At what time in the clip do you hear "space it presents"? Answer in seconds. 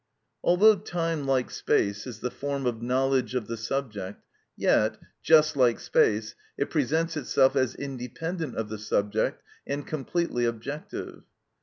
5.79-7.15